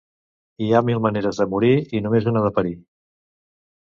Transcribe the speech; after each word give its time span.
Hi 0.67 0.69
ha 0.71 0.79
mil 0.87 1.01
maneres 1.05 1.41
de 1.41 1.45
morir 1.51 1.69
i 1.99 2.01
només 2.05 2.31
una 2.33 2.43
de 2.47 2.53
parir. 2.57 2.75